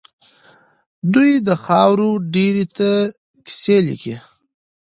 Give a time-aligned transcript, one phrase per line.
[1.13, 2.89] دوی د خاورو ډېري ته
[3.45, 4.15] کيسې ليکي.